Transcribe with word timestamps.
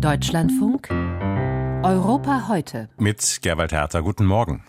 Deutschlandfunk 0.00 0.90
Europa 1.82 2.46
heute. 2.48 2.88
Mit 2.98 3.40
Gerwald 3.42 3.72
Hertha, 3.72 3.98
guten 3.98 4.26
Morgen. 4.26 4.62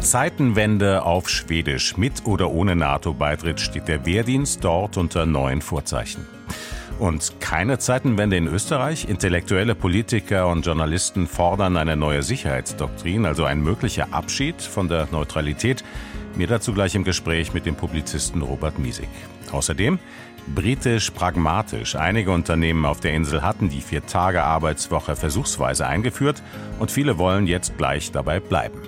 Zeitenwende 0.00 1.02
auf 1.04 1.28
Schwedisch. 1.28 1.96
Mit 1.96 2.26
oder 2.26 2.52
ohne 2.52 2.76
NATO-Beitritt 2.76 3.60
steht 3.60 3.88
der 3.88 4.06
Wehrdienst 4.06 4.62
dort 4.62 4.96
unter 4.96 5.26
neuen 5.26 5.62
Vorzeichen. 5.62 6.24
Und 7.02 7.40
keine 7.40 7.80
Zeitenwende 7.80 8.36
in 8.36 8.46
Österreich? 8.46 9.08
Intellektuelle 9.08 9.74
Politiker 9.74 10.46
und 10.46 10.64
Journalisten 10.64 11.26
fordern 11.26 11.76
eine 11.76 11.96
neue 11.96 12.22
Sicherheitsdoktrin, 12.22 13.26
also 13.26 13.44
ein 13.44 13.60
möglicher 13.60 14.14
Abschied 14.14 14.62
von 14.62 14.86
der 14.86 15.08
Neutralität. 15.10 15.82
Mir 16.36 16.46
dazu 16.46 16.72
gleich 16.72 16.94
im 16.94 17.02
Gespräch 17.02 17.54
mit 17.54 17.66
dem 17.66 17.74
Publizisten 17.74 18.40
Robert 18.40 18.78
Miesig. 18.78 19.08
Außerdem 19.50 19.98
britisch 20.54 21.10
pragmatisch. 21.10 21.96
Einige 21.96 22.30
Unternehmen 22.30 22.84
auf 22.84 23.00
der 23.00 23.14
Insel 23.14 23.42
hatten 23.42 23.68
die 23.68 23.80
Vier-Tage-Arbeitswoche 23.80 25.16
versuchsweise 25.16 25.88
eingeführt 25.88 26.40
und 26.78 26.92
viele 26.92 27.18
wollen 27.18 27.48
jetzt 27.48 27.76
gleich 27.78 28.12
dabei 28.12 28.38
bleiben. 28.38 28.78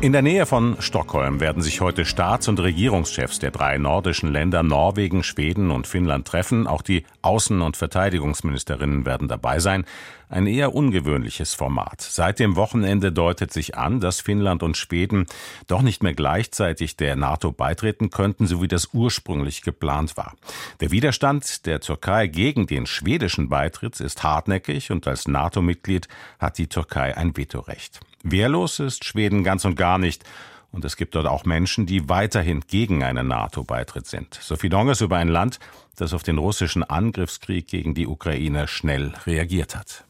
In 0.00 0.12
der 0.12 0.22
Nähe 0.22 0.46
von 0.46 0.76
Stockholm 0.78 1.40
werden 1.40 1.60
sich 1.60 1.80
heute 1.80 2.04
Staats- 2.04 2.46
und 2.46 2.60
Regierungschefs 2.60 3.40
der 3.40 3.50
drei 3.50 3.78
nordischen 3.78 4.32
Länder 4.32 4.62
Norwegen, 4.62 5.24
Schweden 5.24 5.72
und 5.72 5.88
Finnland 5.88 6.24
treffen. 6.24 6.68
Auch 6.68 6.82
die 6.82 7.02
Außen- 7.20 7.60
und 7.60 7.76
Verteidigungsministerinnen 7.76 9.04
werden 9.04 9.26
dabei 9.26 9.58
sein. 9.58 9.84
Ein 10.30 10.46
eher 10.46 10.74
ungewöhnliches 10.74 11.54
Format. 11.54 12.02
Seit 12.02 12.38
dem 12.38 12.54
Wochenende 12.54 13.12
deutet 13.12 13.50
sich 13.50 13.78
an, 13.78 14.00
dass 14.00 14.20
Finnland 14.20 14.62
und 14.62 14.76
Schweden 14.76 15.26
doch 15.66 15.80
nicht 15.80 16.02
mehr 16.02 16.12
gleichzeitig 16.12 16.96
der 16.96 17.16
NATO 17.16 17.50
beitreten 17.50 18.10
könnten, 18.10 18.46
so 18.46 18.60
wie 18.60 18.68
das 18.68 18.90
ursprünglich 18.92 19.62
geplant 19.62 20.18
war. 20.18 20.34
Der 20.80 20.90
Widerstand 20.90 21.64
der 21.64 21.80
Türkei 21.80 22.26
gegen 22.26 22.66
den 22.66 22.84
schwedischen 22.84 23.48
Beitritt 23.48 24.00
ist 24.00 24.22
hartnäckig 24.22 24.90
und 24.90 25.08
als 25.08 25.26
NATO-Mitglied 25.28 26.08
hat 26.38 26.58
die 26.58 26.66
Türkei 26.66 27.16
ein 27.16 27.34
Vetorecht. 27.36 28.00
Wehrlos 28.22 28.80
ist 28.80 29.04
Schweden 29.04 29.44
ganz 29.44 29.64
und 29.64 29.76
gar 29.76 29.98
nicht. 29.98 30.24
Und 30.70 30.84
es 30.84 30.96
gibt 30.96 31.14
dort 31.14 31.26
auch 31.26 31.46
Menschen, 31.46 31.86
die 31.86 32.10
weiterhin 32.10 32.60
gegen 32.66 33.02
einen 33.02 33.28
NATO-Beitritt 33.28 34.06
sind. 34.06 34.38
Sophie 34.42 34.68
Donges 34.68 35.00
über 35.00 35.16
ein 35.16 35.28
Land, 35.28 35.58
das 35.96 36.12
auf 36.12 36.22
den 36.22 36.36
russischen 36.36 36.84
Angriffskrieg 36.84 37.66
gegen 37.66 37.94
die 37.94 38.06
Ukraine 38.06 38.68
schnell 38.68 39.14
reagiert 39.26 39.74
hat. 39.74 40.04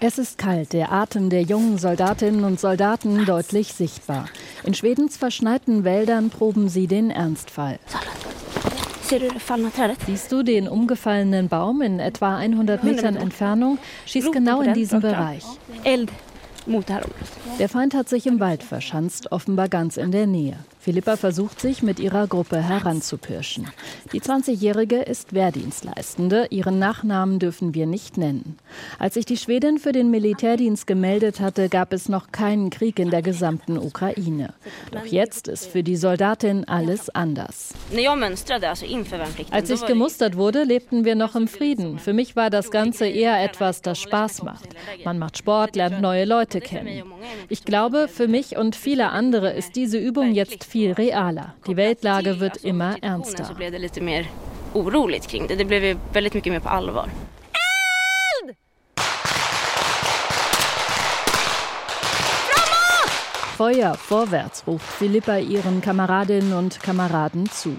Es 0.00 0.18
ist 0.18 0.36
kalt, 0.36 0.74
der 0.74 0.92
Atem 0.92 1.30
der 1.30 1.42
jungen 1.42 1.78
Soldatinnen 1.78 2.44
und 2.44 2.60
Soldaten 2.60 3.24
deutlich 3.24 3.72
sichtbar. 3.72 4.26
In 4.64 4.74
Schwedens 4.74 5.16
verschneiten 5.16 5.84
Wäldern 5.84 6.28
proben 6.28 6.68
sie 6.68 6.86
den 6.86 7.10
Ernstfall. 7.10 7.78
Siehst 10.06 10.32
du 10.32 10.42
den 10.42 10.68
umgefallenen 10.68 11.48
Baum 11.48 11.80
in 11.80 12.00
etwa 12.00 12.36
100 12.36 12.84
Metern 12.84 13.16
Entfernung? 13.16 13.78
Schießt 14.04 14.32
genau 14.32 14.60
in 14.60 14.74
diesen 14.74 15.00
Bereich. 15.00 15.44
Der 17.58 17.68
Feind 17.68 17.94
hat 17.94 18.08
sich 18.08 18.26
im 18.26 18.40
Wald 18.40 18.62
verschanzt, 18.62 19.30
offenbar 19.32 19.68
ganz 19.68 19.96
in 19.96 20.10
der 20.10 20.26
Nähe. 20.26 20.58
Philippa 20.86 21.16
versucht 21.16 21.60
sich 21.60 21.82
mit 21.82 21.98
ihrer 21.98 22.28
Gruppe 22.28 22.62
heranzupirschen. 22.62 23.66
Die 24.12 24.20
20-Jährige 24.20 25.02
ist 25.02 25.34
Wehrdienstleistende. 25.34 26.46
Ihren 26.50 26.78
Nachnamen 26.78 27.40
dürfen 27.40 27.74
wir 27.74 27.86
nicht 27.86 28.16
nennen. 28.18 28.56
Als 29.00 29.14
sich 29.14 29.26
die 29.26 29.36
Schwedin 29.36 29.78
für 29.78 29.90
den 29.90 30.12
Militärdienst 30.12 30.86
gemeldet 30.86 31.40
hatte, 31.40 31.68
gab 31.68 31.92
es 31.92 32.08
noch 32.08 32.30
keinen 32.30 32.70
Krieg 32.70 33.00
in 33.00 33.10
der 33.10 33.22
gesamten 33.22 33.78
Ukraine. 33.78 34.54
Doch 34.92 35.04
jetzt 35.06 35.48
ist 35.48 35.66
für 35.66 35.82
die 35.82 35.96
Soldatin 35.96 36.68
alles 36.68 37.10
anders. 37.10 37.74
Als 39.50 39.70
ich 39.70 39.86
gemustert 39.86 40.36
wurde, 40.36 40.62
lebten 40.62 41.04
wir 41.04 41.16
noch 41.16 41.34
im 41.34 41.48
Frieden. 41.48 41.98
Für 41.98 42.12
mich 42.12 42.36
war 42.36 42.48
das 42.48 42.70
Ganze 42.70 43.08
eher 43.08 43.42
etwas, 43.42 43.82
das 43.82 43.98
Spaß 43.98 44.44
macht. 44.44 44.68
Man 45.04 45.18
macht 45.18 45.36
Sport, 45.36 45.74
lernt 45.74 46.00
neue 46.00 46.26
Leute 46.26 46.60
kennen. 46.60 47.02
Ich 47.48 47.64
glaube, 47.64 48.06
für 48.06 48.28
mich 48.28 48.56
und 48.56 48.76
viele 48.76 49.10
andere 49.10 49.52
ist 49.52 49.74
diese 49.74 49.98
Übung 49.98 50.32
jetzt 50.32 50.62
viel 50.62 50.75
viel 50.76 50.92
realer. 50.92 51.54
Die 51.66 51.76
Weltlage 51.76 52.38
wird 52.38 52.62
immer 52.62 52.96
ernster. 53.00 53.48
Feuer 63.56 63.94
vorwärts, 63.94 64.66
ruft 64.66 64.84
Philippa 64.84 65.38
ihren 65.38 65.80
Kameradinnen 65.80 66.52
und 66.52 66.78
Kameraden 66.82 67.48
zu. 67.48 67.74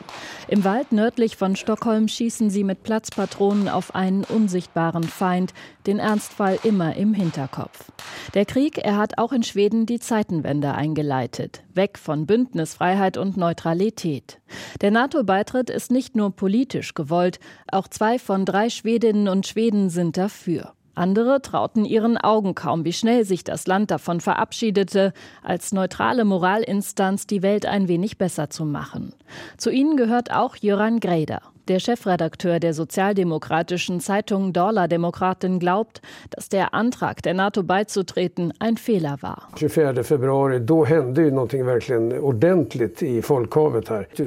Im 0.47 0.63
Wald 0.63 0.91
nördlich 0.91 1.37
von 1.37 1.55
Stockholm 1.55 2.07
schießen 2.07 2.49
sie 2.49 2.63
mit 2.63 2.81
Platzpatronen 2.81 3.69
auf 3.69 3.93
einen 3.93 4.23
unsichtbaren 4.23 5.03
Feind, 5.03 5.53
den 5.85 5.99
Ernstfall 5.99 6.57
immer 6.63 6.95
im 6.95 7.13
Hinterkopf. 7.13 7.91
Der 8.33 8.45
Krieg, 8.45 8.79
er 8.79 8.97
hat 8.97 9.19
auch 9.19 9.31
in 9.31 9.43
Schweden 9.43 9.85
die 9.85 9.99
Zeitenwende 9.99 10.73
eingeleitet. 10.73 11.61
Weg 11.75 11.99
von 11.99 12.25
Bündnisfreiheit 12.25 13.15
und 13.17 13.37
Neutralität. 13.37 14.39
Der 14.81 14.89
NATO-Beitritt 14.89 15.69
ist 15.69 15.91
nicht 15.91 16.15
nur 16.15 16.35
politisch 16.35 16.95
gewollt, 16.95 17.39
auch 17.71 17.87
zwei 17.87 18.17
von 18.17 18.45
drei 18.45 18.71
Schwedinnen 18.71 19.27
und 19.27 19.45
Schweden 19.45 19.91
sind 19.91 20.17
dafür. 20.17 20.73
Andere 20.97 21.41
trauten 21.41 21.85
ihren 21.85 22.17
Augen 22.17 22.55
kaum, 22.55 22.83
wie 22.83 22.93
schnell 22.93 23.23
sich 23.23 23.43
das 23.43 23.67
Land 23.67 23.91
davon 23.91 24.19
verabschiedete, 24.19 25.13
als 25.43 25.71
neutrale 25.71 26.25
Moralinstanz 26.25 27.27
die 27.27 27.43
Welt 27.43 27.65
ein 27.65 27.87
wenig 27.87 28.17
besser 28.17 28.49
zu 28.49 28.65
machen. 28.65 29.13
Zu 29.57 29.69
ihnen 29.69 29.95
gehört 29.95 30.31
auch 30.31 30.55
Jöran 30.55 30.99
Greder. 30.99 31.41
Der 31.67 31.79
Chefredakteur 31.79 32.61
der 32.61 32.73
sozialdemokratischen 32.73 33.99
Zeitung 33.99 34.53
Dorla 34.53 34.87
Demokraten 34.87 35.59
glaubt, 35.59 36.01
dass 36.29 36.47
der 36.47 36.73
Antrag 36.73 37.21
der 37.23 37.33
NATO 37.33 37.61
beizutreten 37.61 38.53
ein 38.59 38.77
Fehler 38.77 39.17
war. 39.19 39.49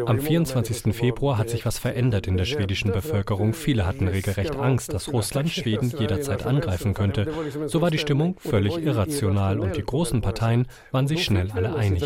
Am 0.07 0.21
24. 0.21 0.95
Februar 0.95 1.39
hat 1.39 1.49
sich 1.49 1.65
was 1.65 1.79
verändert 1.79 2.27
in 2.27 2.37
der 2.37 2.45
schwedischen 2.45 2.93
Bevölkerung. 2.93 3.55
Viele 3.55 3.87
hatten 3.87 4.09
regelrecht 4.09 4.57
Angst, 4.57 4.93
dass 4.93 5.11
Russland 5.11 5.49
Schweden 5.49 5.95
jederzeit 5.99 6.45
angreifen 6.45 6.93
könnte. 6.93 7.27
So 7.69 7.81
war 7.81 7.91
die 7.91 7.97
Stimmung 7.97 8.37
völlig 8.39 8.77
irrational 8.77 9.61
und 9.61 9.77
die 9.77 9.83
großen 9.83 10.21
Parteien 10.21 10.67
waren 10.91 11.09
sich 11.09 11.25
schnell 11.25 11.51
alle 11.53 11.75
einig. 11.75 12.05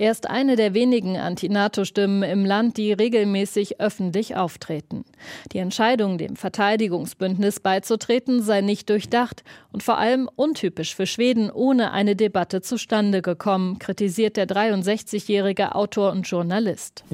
Erst 0.00 0.30
ein 0.30 0.47
eine 0.48 0.56
der 0.56 0.72
wenigen 0.72 1.18
Anti-NATO-Stimmen 1.18 2.22
im 2.22 2.46
Land, 2.46 2.78
die 2.78 2.94
regelmäßig 2.94 3.80
öffentlich 3.80 4.34
auftreten. 4.34 5.04
Die 5.52 5.58
Entscheidung, 5.58 6.16
dem 6.16 6.36
Verteidigungsbündnis 6.36 7.60
beizutreten, 7.60 8.40
sei 8.40 8.62
nicht 8.62 8.88
durchdacht 8.88 9.44
und 9.72 9.82
vor 9.82 9.98
allem 9.98 10.26
untypisch 10.36 10.96
für 10.96 11.04
Schweden 11.04 11.50
ohne 11.50 11.92
eine 11.92 12.16
Debatte 12.16 12.62
zustande 12.62 13.20
gekommen, 13.20 13.78
kritisiert 13.78 14.38
der 14.38 14.48
63-jährige 14.48 15.74
Autor 15.74 16.12
und 16.12 16.26
Journalist. 16.26 17.04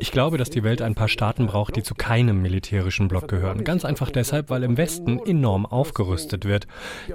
Ich 0.00 0.12
glaube, 0.12 0.38
dass 0.38 0.50
die 0.50 0.62
Welt 0.62 0.82
ein 0.82 0.94
paar 0.94 1.08
Staaten 1.08 1.46
braucht, 1.46 1.76
die 1.76 1.82
zu 1.82 1.94
keinem 1.94 2.42
militärischen 2.42 3.08
Block 3.08 3.28
gehören. 3.28 3.64
Ganz 3.64 3.86
einfach 3.86 4.10
deshalb, 4.10 4.50
weil 4.50 4.62
im 4.62 4.76
Westen 4.76 5.18
enorm 5.24 5.64
aufgerüstet 5.64 6.44
wird. 6.44 6.66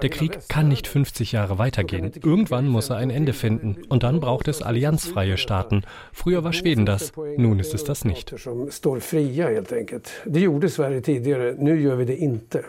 Der 0.01 0.09
Krieg 0.09 0.49
kann 0.49 0.67
nicht 0.67 0.87
50 0.87 1.31
Jahre 1.31 1.59
weitergehen. 1.59 2.06
Irgendwann 2.15 2.67
muss 2.67 2.89
er 2.89 2.97
ein 2.97 3.09
Ende 3.09 3.33
finden. 3.33 3.77
Und 3.89 4.03
dann 4.03 4.19
braucht 4.19 4.47
es 4.47 4.61
allianzfreie 4.61 5.37
Staaten. 5.37 5.83
Früher 6.11 6.43
war 6.43 6.53
Schweden 6.53 6.85
das, 6.85 7.11
nun 7.37 7.59
ist 7.59 7.73
es 7.73 7.83
das 7.83 8.05
nicht. 8.05 8.33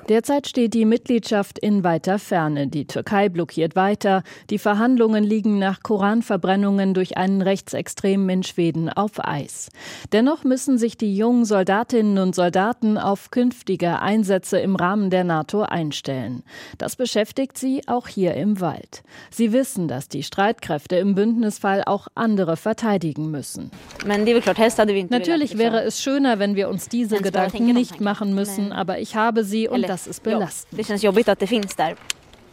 Derzeit 0.08 0.46
steht 0.46 0.74
die 0.74 0.84
Mitgliedschaft 0.84 1.58
in 1.58 1.84
weiter 1.84 2.18
Ferne. 2.18 2.68
Die 2.68 2.86
Türkei 2.86 3.28
blockiert 3.28 3.76
weiter. 3.76 4.22
Die 4.50 4.58
Verhandlungen 4.58 5.24
liegen 5.24 5.58
nach 5.58 5.82
Koranverbrennungen 5.82 6.94
durch 6.94 7.16
einen 7.16 7.42
Rechtsextremen 7.42 8.28
in 8.28 8.42
Schweden 8.42 8.88
auf 8.88 9.24
Eis. 9.24 9.70
Dennoch 10.12 10.44
müssen 10.44 10.78
sich 10.78 10.96
die 10.96 11.16
jungen 11.16 11.44
Soldatinnen 11.44 12.18
und 12.18 12.34
Soldaten 12.34 12.98
auf 12.98 13.30
künftige 13.30 14.00
Einsätze 14.00 14.58
im 14.58 14.76
Rahmen 14.76 15.10
der 15.10 15.24
NATO 15.24 15.62
einstellen. 15.62 16.42
Das 16.78 16.96
beschäftigt 16.96 17.58
sie 17.58 17.82
auch 17.86 18.08
hier 18.08 18.34
im 18.34 18.60
Wald. 18.60 19.02
Sie 19.30 19.52
wissen, 19.52 19.88
dass 19.88 20.08
die 20.08 20.22
Streitkräfte 20.22 20.96
im 20.96 21.14
Bündnisfall 21.14 21.82
auch 21.84 22.08
andere 22.14 22.56
verteidigen 22.56 23.30
müssen. 23.30 23.70
Natürlich 24.04 25.58
wäre 25.58 25.82
es 25.82 26.02
schöner, 26.02 26.38
wenn 26.38 26.56
wir 26.56 26.68
uns 26.68 26.88
diese 26.88 27.18
Gedanken 27.18 27.66
nicht 27.72 28.00
machen 28.00 28.34
müssen, 28.34 28.72
aber 28.72 28.98
ich 28.98 29.16
habe 29.16 29.44
sie 29.44 29.68
und 29.68 29.88
das 29.88 30.06
ist 30.06 30.22
belastend. 30.22 30.80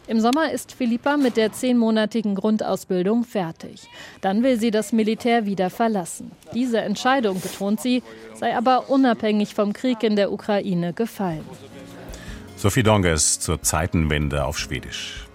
Im 0.08 0.20
Sommer 0.20 0.52
ist 0.52 0.72
Philippa 0.72 1.16
mit 1.16 1.36
der 1.36 1.52
zehnmonatigen 1.52 2.36
Grundausbildung 2.36 3.24
fertig. 3.24 3.88
Dann 4.20 4.44
will 4.44 4.58
sie 4.60 4.70
das 4.70 4.92
Militär 4.92 5.46
wieder 5.46 5.68
verlassen. 5.68 6.30
Diese 6.54 6.80
Entscheidung, 6.80 7.40
betont 7.40 7.80
sie, 7.80 8.04
sei 8.34 8.56
aber 8.56 8.88
unabhängig 8.88 9.54
vom 9.54 9.72
Krieg 9.72 10.04
in 10.04 10.14
der 10.14 10.30
Ukraine 10.30 10.92
gefallen. 10.92 11.44
Sophie 12.56 12.84
Donges 12.84 13.40
zur 13.40 13.60
Zeitenwende 13.62 14.44
auf 14.44 14.58
Schwedisch. 14.58 15.26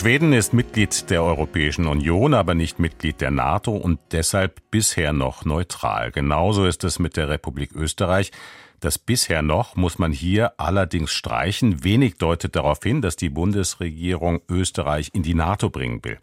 Schweden 0.00 0.32
ist 0.32 0.54
Mitglied 0.54 1.10
der 1.10 1.22
Europäischen 1.22 1.86
Union, 1.86 2.32
aber 2.32 2.54
nicht 2.54 2.78
Mitglied 2.78 3.20
der 3.20 3.30
NATO 3.30 3.72
und 3.72 4.00
deshalb 4.12 4.62
bisher 4.70 5.12
noch 5.12 5.44
neutral. 5.44 6.10
Genauso 6.10 6.64
ist 6.64 6.84
es 6.84 6.98
mit 6.98 7.18
der 7.18 7.28
Republik 7.28 7.72
Österreich. 7.74 8.32
Das 8.80 8.98
bisher 8.98 9.42
noch 9.42 9.76
muss 9.76 9.98
man 9.98 10.10
hier 10.10 10.58
allerdings 10.58 11.12
streichen. 11.12 11.84
Wenig 11.84 12.16
deutet 12.16 12.56
darauf 12.56 12.78
hin, 12.82 13.02
dass 13.02 13.14
die 13.14 13.28
Bundesregierung 13.28 14.40
Österreich 14.48 15.10
in 15.12 15.22
die 15.22 15.34
NATO 15.34 15.68
bringen 15.68 16.02
will. 16.02 16.18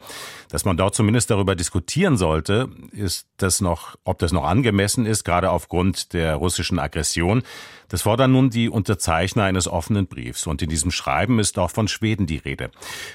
Dass 0.49 0.65
man 0.65 0.75
dort 0.75 0.95
zumindest 0.95 1.29
darüber 1.29 1.55
diskutieren 1.55 2.17
sollte, 2.17 2.69
ist 2.91 3.27
das 3.37 3.61
noch, 3.61 3.95
ob 4.03 4.17
das 4.17 4.31
noch 4.31 4.43
angemessen 4.43 5.05
ist, 5.05 5.23
gerade 5.23 5.51
aufgrund 5.51 6.13
der 6.13 6.35
russischen 6.35 6.79
Aggression. 6.79 7.43
Das 7.89 8.01
fordern 8.01 8.31
nun 8.31 8.49
die 8.49 8.69
Unterzeichner 8.69 9.43
eines 9.43 9.67
offenen 9.67 10.07
Briefs. 10.07 10.47
Und 10.47 10.61
in 10.61 10.69
diesem 10.69 10.91
Schreiben 10.91 11.39
ist 11.39 11.59
auch 11.59 11.71
von 11.71 11.87
Schweden 11.87 12.25
die 12.25 12.37
Rede. 12.37 12.71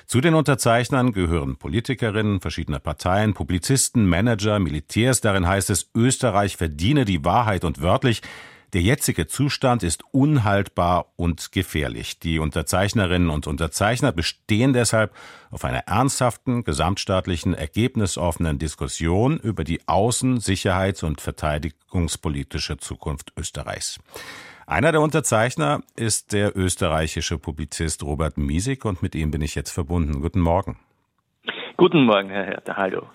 Zu 0.06 0.21
den 0.21 0.35
Unterzeichnern 0.35 1.12
gehören 1.12 1.56
Politikerinnen 1.56 2.41
verschiedener 2.41 2.79
Parteien, 2.79 3.35
Publizisten, 3.35 4.06
Manager, 4.06 4.61
Militärs. 4.61 5.21
Darin 5.21 5.49
heißt 5.49 5.69
es, 5.71 5.91
Österreich 5.95 6.56
verdiene 6.56 7.05
die 7.05 7.25
Wahrheit 7.25 7.65
und 7.65 7.83
wörtlich, 7.83 8.23
der 8.73 8.81
jetzige 8.81 9.27
Zustand 9.27 9.83
ist 9.83 10.03
unhaltbar 10.13 11.07
und 11.17 11.53
gefährlich. 11.53 12.19
Die 12.19 12.39
Unterzeichnerinnen 12.39 13.29
und 13.29 13.47
Unterzeichner 13.47 14.13
bestehen 14.13 14.73
deshalb 14.73 15.13
auf 15.51 15.65
einer 15.65 15.81
ernsthaften, 15.81 16.65
gesamtstaatlichen, 16.65 17.53
ergebnisoffenen 17.53 18.59
Diskussion 18.59 19.39
über 19.39 19.65
die 19.65 19.83
außen-, 19.83 20.41
sicherheits- 20.41 21.03
und 21.03 21.21
verteidigungspolitische 21.21 22.79
Zukunft 22.79 23.33
Österreichs. 23.37 24.01
Einer 24.67 24.93
der 24.93 25.03
Unterzeichner 25.03 25.83
ist 25.97 26.33
der 26.33 26.57
österreichische 26.57 27.37
Publizist 27.37 28.03
Robert 28.03 28.39
Miesig 28.39 28.87
und 28.87 29.03
mit 29.03 29.15
ihm 29.15 29.31
bin 29.31 29.43
ich 29.43 29.55
jetzt 29.55 29.71
verbunden. 29.71 30.23
Guten 30.23 30.41
Morgen. 30.41 30.79
Guten 31.77 32.05
Morgen, 32.05 32.31
Herr 32.31 32.45
Herr. 32.45 32.77
Hallo. 32.77 33.09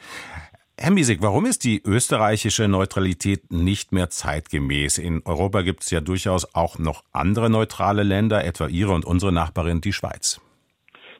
Herr 0.79 0.91
Miesig, 0.91 1.23
warum 1.23 1.47
ist 1.47 1.63
die 1.63 1.81
österreichische 1.83 2.67
Neutralität 2.67 3.51
nicht 3.51 3.93
mehr 3.93 4.11
zeitgemäß? 4.11 4.99
In 4.99 5.23
Europa 5.25 5.63
gibt 5.63 5.81
es 5.81 5.89
ja 5.89 6.01
durchaus 6.01 6.53
auch 6.53 6.77
noch 6.77 7.03
andere 7.11 7.49
neutrale 7.49 8.03
Länder, 8.03 8.45
etwa 8.45 8.67
Ihre 8.67 8.93
und 8.93 9.03
unsere 9.03 9.31
Nachbarin, 9.31 9.81
die 9.81 9.91
Schweiz. 9.91 10.39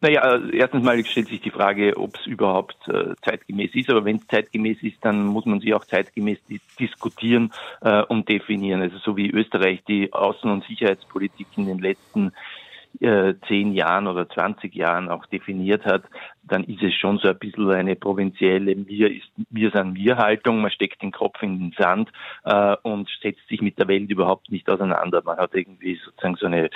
Naja, 0.01 0.35
äh, 0.35 0.55
erstens 0.55 0.83
mal 0.83 1.03
stellt 1.03 1.29
sich 1.29 1.41
die 1.41 1.49
Frage, 1.49 1.97
ob 1.97 2.15
es 2.19 2.27
überhaupt 2.27 2.87
äh, 2.87 3.15
zeitgemäß 3.23 3.73
ist. 3.73 3.89
Aber 3.89 4.05
wenn 4.05 4.17
es 4.17 4.27
zeitgemäß 4.27 4.77
ist, 4.83 4.97
dann 5.01 5.25
muss 5.25 5.47
man 5.47 5.59
sie 5.59 5.73
auch 5.73 5.85
zeitgemäß 5.85 6.37
diskutieren 6.79 7.51
äh, 7.81 8.03
und 8.03 8.29
definieren. 8.29 8.83
Also 8.83 8.99
so 8.99 9.17
wie 9.17 9.31
Österreich 9.31 9.83
die 9.87 10.13
Außen- 10.13 10.51
und 10.51 10.65
Sicherheitspolitik 10.65 11.47
in 11.55 11.65
den 11.65 11.79
letzten 11.79 12.31
äh, 12.99 13.35
zehn 13.47 13.73
Jahren 13.73 14.07
oder 14.07 14.27
20 14.29 14.73
Jahren 14.73 15.09
auch 15.09 15.25
definiert 15.27 15.85
hat, 15.85 16.03
dann 16.43 16.63
ist 16.63 16.81
es 16.81 16.93
schon 16.93 17.17
so 17.19 17.27
ein 17.27 17.37
bisschen 17.37 17.69
eine 17.71 17.95
provinzielle 17.95 18.75
Mir 18.75 19.11
ist 19.11 19.29
mir 19.49 19.69
san 19.71 19.93
mir 19.93 20.17
Haltung. 20.17 20.61
Man 20.61 20.71
steckt 20.71 21.01
den 21.01 21.11
Kopf 21.11 21.41
in 21.41 21.59
den 21.59 21.75
Sand 21.77 22.09
äh, 22.45 22.75
und 22.83 23.09
setzt 23.21 23.47
sich 23.49 23.61
mit 23.61 23.77
der 23.77 23.87
Welt 23.87 24.09
überhaupt 24.09 24.49
nicht 24.51 24.69
auseinander. 24.69 25.21
Man 25.25 25.37
hat 25.37 25.53
irgendwie 25.53 25.99
sozusagen 26.03 26.35
so 26.35 26.45
eine 26.45 26.69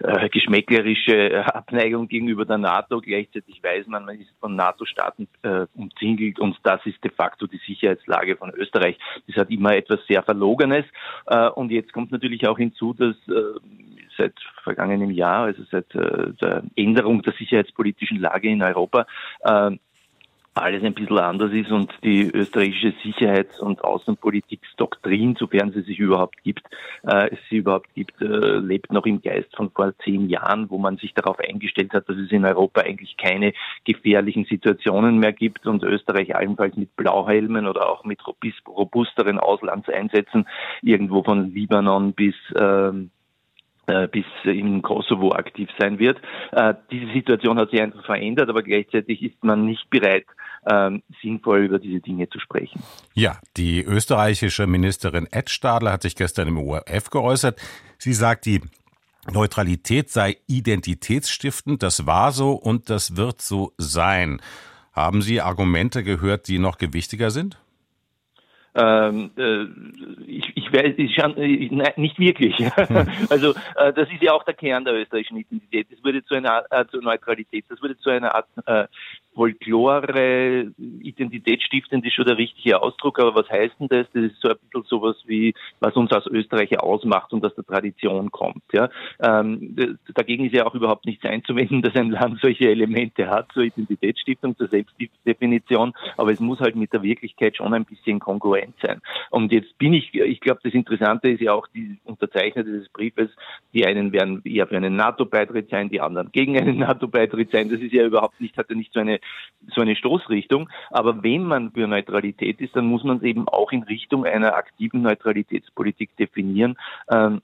äh, 0.00 0.28
geschmäcklerische 0.28 1.44
Abneigung 1.54 2.08
gegenüber 2.08 2.44
der 2.44 2.58
NATO. 2.58 3.00
Gleichzeitig 3.00 3.62
weiß 3.62 3.86
man, 3.86 4.04
man 4.04 4.20
ist 4.20 4.30
von 4.40 4.54
NATO-Staaten 4.54 5.28
äh, 5.42 5.66
umzingelt 5.74 6.38
und 6.38 6.56
das 6.62 6.84
ist 6.84 7.02
de 7.02 7.10
facto 7.10 7.46
die 7.46 7.60
Sicherheitslage 7.66 8.36
von 8.36 8.50
Österreich. 8.50 8.98
Das 9.26 9.36
hat 9.36 9.50
immer 9.50 9.74
etwas 9.74 10.00
sehr 10.06 10.22
Verlogenes. 10.22 10.84
Äh, 11.26 11.48
und 11.48 11.70
jetzt 11.70 11.92
kommt 11.92 12.12
natürlich 12.12 12.46
auch 12.46 12.58
hinzu, 12.58 12.94
dass 12.94 13.16
äh, 13.28 13.58
seit 14.18 14.34
vergangenem 14.62 15.10
Jahr, 15.10 15.44
also 15.44 15.62
seit 15.70 15.94
äh, 15.94 16.32
der 16.40 16.64
Änderung 16.76 17.22
der 17.22 17.32
sicherheitspolitischen 17.32 18.18
Lage 18.18 18.48
in 18.48 18.62
Europa, 18.62 19.06
äh, 19.40 19.76
alles 20.58 20.82
ein 20.82 20.94
bisschen 20.94 21.18
anders 21.18 21.52
ist 21.52 21.70
und 21.70 21.92
die 22.02 22.30
österreichische 22.30 22.92
Sicherheits- 23.02 23.60
und 23.60 23.82
Außenpolitikdoktrin, 23.82 25.36
sofern 25.38 25.72
sie 25.72 25.82
sich 25.82 25.98
überhaupt 25.98 26.42
gibt, 26.42 26.66
äh, 27.04 27.30
sie 27.48 27.58
überhaupt 27.58 27.94
gibt, 27.94 28.20
äh, 28.20 28.58
lebt 28.58 28.92
noch 28.92 29.06
im 29.06 29.22
Geist 29.22 29.54
von 29.56 29.70
vor 29.70 29.92
zehn 30.04 30.28
Jahren, 30.28 30.68
wo 30.70 30.78
man 30.78 30.96
sich 30.96 31.14
darauf 31.14 31.38
eingestellt 31.38 31.92
hat, 31.92 32.08
dass 32.08 32.16
es 32.16 32.32
in 32.32 32.44
Europa 32.44 32.80
eigentlich 32.82 33.16
keine 33.16 33.52
gefährlichen 33.84 34.44
Situationen 34.44 35.18
mehr 35.18 35.32
gibt 35.32 35.66
und 35.66 35.82
Österreich 35.84 36.34
allenfalls 36.34 36.76
mit 36.76 36.94
Blauhelmen 36.96 37.66
oder 37.66 37.88
auch 37.88 38.04
mit 38.04 38.20
robusteren 38.66 39.38
Auslandseinsätzen 39.38 40.46
irgendwo 40.82 41.22
von 41.22 41.52
Libanon 41.52 42.12
bis 42.12 42.34
ähm, 42.56 43.10
äh, 43.14 43.17
bis 44.12 44.24
im 44.44 44.82
Kosovo 44.82 45.32
aktiv 45.32 45.68
sein 45.78 45.98
wird. 45.98 46.18
Äh, 46.52 46.74
diese 46.90 47.12
Situation 47.12 47.58
hat 47.58 47.70
sich 47.70 47.80
einfach 47.80 48.04
verändert, 48.04 48.48
aber 48.48 48.62
gleichzeitig 48.62 49.22
ist 49.22 49.42
man 49.42 49.64
nicht 49.64 49.88
bereit, 49.90 50.26
ähm, 50.70 51.02
sinnvoll 51.22 51.64
über 51.64 51.78
diese 51.78 52.00
Dinge 52.00 52.28
zu 52.28 52.38
sprechen. 52.38 52.82
Ja, 53.14 53.38
die 53.56 53.82
österreichische 53.82 54.66
Ministerin 54.66 55.26
Ed 55.30 55.50
Stadler 55.50 55.92
hat 55.92 56.02
sich 56.02 56.16
gestern 56.16 56.48
im 56.48 56.58
ORF 56.58 57.10
geäußert. 57.10 57.60
Sie 57.98 58.12
sagt, 58.12 58.46
die 58.46 58.60
Neutralität 59.32 60.10
sei 60.10 60.36
identitätsstiftend, 60.46 61.82
das 61.82 62.06
war 62.06 62.32
so 62.32 62.52
und 62.52 62.90
das 62.90 63.16
wird 63.16 63.42
so 63.42 63.72
sein. 63.76 64.40
Haben 64.92 65.22
Sie 65.22 65.40
Argumente 65.40 66.02
gehört, 66.02 66.48
die 66.48 66.58
noch 66.58 66.78
gewichtiger 66.78 67.30
sind? 67.30 67.58
Ähm, 68.78 69.30
äh, 69.36 69.64
ich, 70.26 70.52
ich 70.54 70.72
weiß, 70.72 70.94
ich, 70.96 71.18
äh, 71.18 71.68
nein, 71.72 71.92
nicht 71.96 72.18
wirklich. 72.18 72.54
also 73.30 73.54
äh, 73.74 73.92
das 73.92 74.08
ist 74.10 74.22
ja 74.22 74.32
auch 74.32 74.44
der 74.44 74.54
Kern 74.54 74.84
der 74.84 74.94
österreichischen 74.94 75.38
Identität. 75.38 75.88
Das 75.90 76.04
würde 76.04 76.24
zu 76.24 76.34
einer 76.34 76.52
Art, 76.52 76.66
äh, 76.70 76.84
zur 76.90 77.02
Neutralität, 77.02 77.64
das 77.68 77.82
würde 77.82 77.98
zu 77.98 78.10
einer 78.10 78.34
Art 78.34 78.46
äh, 78.66 78.86
Folklore, 79.38 80.72
identitätsstiftend 80.76 82.04
ist 82.04 82.14
schon 82.14 82.24
der 82.24 82.38
richtige 82.38 82.82
Ausdruck, 82.82 83.20
aber 83.20 83.36
was 83.36 83.48
heißt 83.48 83.74
denn 83.78 83.86
das? 83.86 84.08
Das 84.12 84.24
ist 84.24 84.40
so 84.40 84.48
ein 84.48 84.56
bisschen 84.58 84.82
sowas 84.88 85.16
wie, 85.26 85.54
was 85.78 85.94
uns 85.94 86.10
als 86.10 86.26
Österreicher 86.26 86.82
ausmacht 86.82 87.32
und 87.32 87.46
aus 87.46 87.54
der 87.54 87.64
Tradition 87.64 88.32
kommt. 88.32 88.64
Ja? 88.72 88.90
Ähm, 89.20 89.96
dagegen 90.12 90.44
ist 90.46 90.54
ja 90.54 90.66
auch 90.66 90.74
überhaupt 90.74 91.06
nichts 91.06 91.24
einzuwenden, 91.24 91.82
dass 91.82 91.94
ein 91.94 92.10
Land 92.10 92.40
solche 92.42 92.68
Elemente 92.68 93.28
hat, 93.28 93.52
zur 93.52 93.62
Identitätsstiftung, 93.62 94.56
zur 94.56 94.66
Selbstdefinition, 94.66 95.94
aber 96.16 96.32
es 96.32 96.40
muss 96.40 96.58
halt 96.58 96.74
mit 96.74 96.92
der 96.92 97.04
Wirklichkeit 97.04 97.56
schon 97.56 97.72
ein 97.74 97.84
bisschen 97.84 98.18
kongruent 98.18 98.67
sein. 98.82 99.00
Und 99.30 99.52
jetzt 99.52 99.76
bin 99.78 99.92
ich, 99.92 100.14
ich 100.14 100.40
glaube, 100.40 100.60
das 100.62 100.74
Interessante 100.74 101.28
ist 101.28 101.40
ja 101.40 101.52
auch 101.52 101.66
die 101.68 101.98
Unterzeichner 102.04 102.64
dieses 102.64 102.88
Briefes, 102.88 103.30
die 103.72 103.86
einen 103.86 104.12
werden 104.12 104.42
eher 104.44 104.66
für 104.66 104.76
einen 104.76 104.96
NATO-Beitritt 104.96 105.70
sein, 105.70 105.88
die 105.88 106.00
anderen 106.00 106.32
gegen 106.32 106.58
einen 106.58 106.78
NATO-Beitritt 106.78 107.50
sein. 107.50 107.68
Das 107.70 107.80
ist 107.80 107.92
ja 107.92 108.04
überhaupt 108.04 108.40
nicht, 108.40 108.56
hat 108.56 108.70
ja 108.70 108.76
nicht 108.76 108.92
so 108.92 109.00
eine 109.00 109.20
so 109.74 109.80
eine 109.80 109.96
Stoßrichtung. 109.96 110.68
Aber 110.90 111.22
wenn 111.22 111.44
man 111.44 111.72
für 111.72 111.86
Neutralität 111.86 112.60
ist, 112.60 112.76
dann 112.76 112.86
muss 112.86 113.04
man 113.04 113.18
es 113.18 113.22
eben 113.22 113.48
auch 113.48 113.72
in 113.72 113.82
Richtung 113.82 114.24
einer 114.24 114.54
aktiven 114.54 115.02
Neutralitätspolitik 115.02 116.16
definieren. 116.16 116.76
Ähm, 117.10 117.42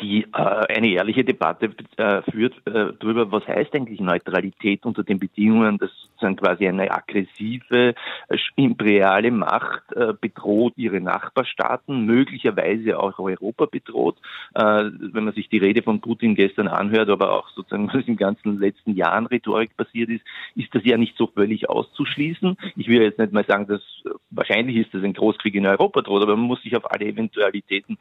die 0.00 0.24
äh, 0.32 0.32
eine 0.32 0.88
ehrliche 0.90 1.24
Debatte 1.24 1.70
äh, 1.96 2.22
führt 2.30 2.54
äh, 2.66 2.92
darüber, 2.98 3.32
was 3.32 3.46
heißt 3.46 3.74
eigentlich 3.74 4.00
Neutralität 4.00 4.84
unter 4.86 5.02
den 5.02 5.18
Bedingungen, 5.18 5.78
dass 5.78 5.90
sozusagen 6.18 6.36
quasi 6.36 6.66
eine 6.66 6.90
aggressive 6.90 7.94
äh, 8.28 8.38
imperiale 8.56 9.30
Macht 9.30 9.82
äh, 9.94 10.12
bedroht 10.20 10.74
ihre 10.76 11.00
Nachbarstaaten, 11.00 12.04
möglicherweise 12.04 12.98
auch 12.98 13.18
Europa 13.18 13.66
bedroht. 13.66 14.16
Äh, 14.54 14.62
wenn 14.62 15.24
man 15.24 15.34
sich 15.34 15.48
die 15.48 15.58
Rede 15.58 15.82
von 15.82 16.00
Putin 16.00 16.34
gestern 16.34 16.68
anhört, 16.68 17.08
aber 17.08 17.32
auch 17.32 17.48
sozusagen 17.50 17.88
was 17.92 17.94
in 17.94 18.06
den 18.06 18.16
ganzen 18.16 18.58
letzten 18.58 18.94
Jahren 18.94 19.26
Rhetorik 19.26 19.76
passiert 19.76 20.10
ist, 20.10 20.24
ist 20.56 20.74
das 20.74 20.84
ja 20.84 20.96
nicht 20.96 21.16
so 21.16 21.28
völlig 21.28 21.68
auszuschließen. 21.68 22.56
Ich 22.76 22.88
will 22.88 23.02
jetzt 23.02 23.18
nicht 23.18 23.32
mal 23.32 23.44
sagen, 23.46 23.66
dass 23.66 23.82
wahrscheinlich 24.30 24.76
ist, 24.76 24.94
dass 24.94 25.02
ein 25.02 25.14
Großkrieg 25.14 25.54
in 25.54 25.66
Europa 25.66 26.02
droht, 26.02 26.22
aber 26.22 26.36
man 26.36 26.46
muss 26.46 26.62
sich 26.62 26.76
auf 26.76 26.90
alle 26.90 27.06
Eventualitäten 27.06 27.98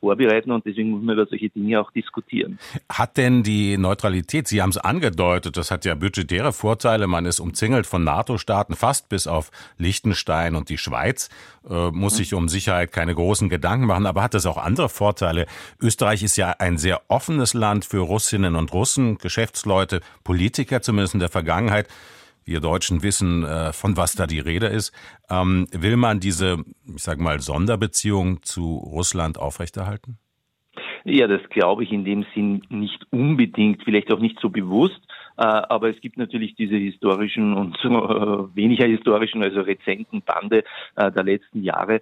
vorbereiten 0.00 0.50
und 0.50 0.66
deswegen 0.66 0.90
muss 0.90 1.02
man 1.02 1.14
über 1.14 1.26
solche 1.26 1.50
Dinge 1.50 1.80
auch 1.80 1.92
diskutieren. 1.92 2.58
Hat 2.88 3.16
denn 3.16 3.44
die 3.44 3.78
Neutralität, 3.78 4.48
Sie 4.48 4.60
haben 4.60 4.70
es 4.70 4.78
angedeutet, 4.78 5.56
das 5.56 5.70
hat 5.70 5.84
ja 5.84 5.94
budgetäre 5.94 6.52
Vorteile, 6.52 7.06
man 7.06 7.26
ist 7.26 7.38
umzingelt 7.48 7.86
von 7.86 8.04
NATO-Staaten, 8.04 8.74
fast 8.74 9.08
bis 9.08 9.26
auf 9.26 9.50
Liechtenstein 9.78 10.54
und 10.54 10.68
die 10.68 10.78
Schweiz, 10.78 11.30
äh, 11.68 11.90
muss 11.90 12.16
sich 12.16 12.34
um 12.34 12.48
Sicherheit 12.48 12.92
keine 12.92 13.14
großen 13.14 13.48
Gedanken 13.48 13.86
machen, 13.86 14.06
aber 14.06 14.22
hat 14.22 14.34
das 14.34 14.46
auch 14.46 14.58
andere 14.58 14.88
Vorteile? 14.88 15.46
Österreich 15.80 16.22
ist 16.22 16.36
ja 16.36 16.54
ein 16.58 16.76
sehr 16.76 17.02
offenes 17.08 17.54
Land 17.54 17.84
für 17.84 18.00
Russinnen 18.00 18.54
und 18.54 18.72
Russen, 18.72 19.18
Geschäftsleute, 19.18 20.00
Politiker 20.24 20.82
zumindest 20.82 21.14
in 21.14 21.20
der 21.20 21.30
Vergangenheit 21.30 21.88
wir 22.44 22.60
Deutschen 22.60 23.02
wissen, 23.02 23.44
äh, 23.44 23.74
von 23.74 23.98
was 23.98 24.14
da 24.14 24.26
die 24.26 24.40
Rede 24.40 24.66
ist. 24.68 24.92
Ähm, 25.28 25.66
will 25.70 25.96
man 25.96 26.18
diese, 26.18 26.64
ich 26.86 27.02
sage 27.02 27.22
mal, 27.22 27.40
Sonderbeziehung 27.40 28.42
zu 28.42 28.78
Russland 28.78 29.38
aufrechterhalten? 29.38 30.18
Ja, 31.04 31.26
das 31.26 31.40
glaube 31.50 31.84
ich 31.84 31.92
in 31.92 32.04
dem 32.04 32.24
Sinn 32.34 32.62
nicht 32.68 33.06
unbedingt, 33.10 33.82
vielleicht 33.84 34.12
auch 34.12 34.18
nicht 34.18 34.38
so 34.40 34.50
bewusst. 34.50 35.00
Äh, 35.38 35.42
aber 35.42 35.88
es 35.88 36.00
gibt 36.00 36.18
natürlich 36.18 36.56
diese 36.56 36.76
historischen 36.76 37.54
und 37.54 37.76
weniger 38.54 38.86
historischen, 38.86 39.42
also 39.42 39.60
rezenten 39.60 40.22
Bande 40.22 40.64
äh, 40.96 41.12
der 41.12 41.22
letzten 41.22 41.62
Jahre. 41.62 42.00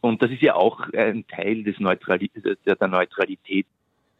und 0.00 0.22
das 0.22 0.30
ist 0.30 0.42
ja 0.42 0.54
auch 0.54 0.80
ein 0.92 1.26
Teil 1.26 1.64
des 1.64 1.80
Neutrali 1.80 2.30
der 2.66 2.88
Neutralität 2.88 3.66